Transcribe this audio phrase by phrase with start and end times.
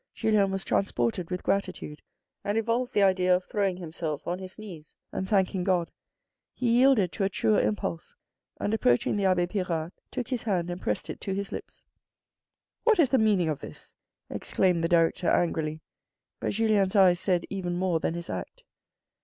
[0.15, 2.01] Julien was transported with gratitude
[2.43, 5.91] and evolved the idea of throwing himself on his knees and thanking God.
[6.55, 8.15] He yielded to a truer impulse,
[8.59, 11.83] and approaching the abbe Pirard, took his hand and pressed it to his lips.
[12.83, 13.93] "What is the meaning of this?"
[14.27, 15.81] exclaimed the director angrily,
[16.39, 18.63] but Julien's eyes said even more than his act.